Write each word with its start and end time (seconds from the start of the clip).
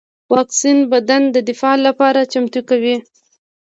واکسین 0.33 0.77
بدن 0.91 1.21
د 1.35 1.37
دفاع 1.49 1.75
لپاره 1.87 2.29
چمتو 2.33 2.61
کوي 2.69 2.95